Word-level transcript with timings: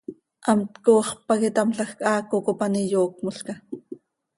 Hamt 0.47 0.73
cooxp 0.85 1.17
pac 1.27 1.41
itámlajc, 1.49 1.91
haaco 2.07 2.37
cop 2.45 2.59
an 2.65 2.75
iyoocmolca. 2.83 3.53